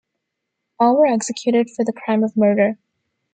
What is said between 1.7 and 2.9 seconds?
the crime of murder.